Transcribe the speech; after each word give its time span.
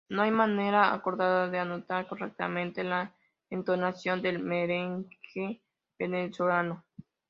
No 0.09 0.23
hay 0.23 0.31
manera 0.31 0.95
acordada 0.95 1.47
de 1.47 1.59
anotar 1.59 2.07
correctamente 2.07 2.83
la 2.83 3.13
entonación 3.51 4.19
del 4.23 4.39
merengue 4.39 5.61
venezolano. 5.99 6.83